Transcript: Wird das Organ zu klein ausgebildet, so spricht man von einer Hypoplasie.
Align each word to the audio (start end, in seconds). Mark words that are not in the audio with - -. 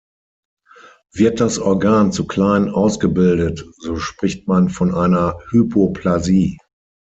Wird 1.13 1.39
das 1.41 1.59
Organ 1.59 2.11
zu 2.11 2.25
klein 2.25 2.69
ausgebildet, 2.71 3.63
so 3.77 3.97
spricht 3.97 4.47
man 4.47 4.67
von 4.69 4.95
einer 4.95 5.37
Hypoplasie. 5.51 6.57